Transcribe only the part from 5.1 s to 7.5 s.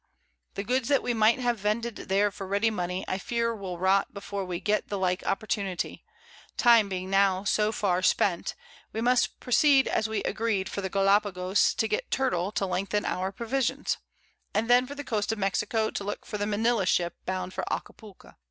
Opportunity, Time being now